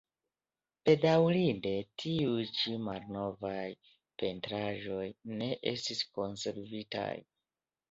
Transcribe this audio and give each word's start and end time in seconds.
Bedaŭrinde 0.89 1.73
tiuj 2.03 2.47
ĉi 2.61 2.73
malnovaj 2.87 3.69
pentraĵoj 4.23 5.05
ne 5.43 5.53
estis 5.75 6.05
konservitaj. 6.19 7.09